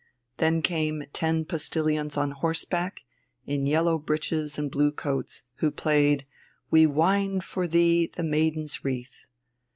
Then 0.37 0.63
came 0.63 1.03
ten 1.13 1.45
postilions 1.45 2.17
on 2.17 2.31
horseback, 2.31 3.01
in 3.45 3.67
yellow 3.67 3.99
breeches 3.99 4.57
and 4.57 4.71
blue 4.71 4.91
coats, 4.91 5.43
who 5.57 5.69
played: 5.69 6.25
"We 6.71 6.87
wind 6.87 7.43
for 7.43 7.67
thee 7.67 8.07
the 8.07 8.23
maiden's 8.23 8.83
wreath." 8.83 9.25